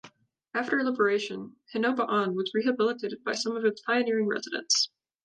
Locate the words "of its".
3.55-3.81